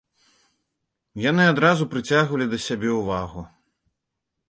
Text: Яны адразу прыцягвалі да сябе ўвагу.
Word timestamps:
Яны 1.29 1.43
адразу 1.53 1.83
прыцягвалі 1.93 2.45
да 2.55 2.61
сябе 2.67 2.89
ўвагу. 2.99 3.41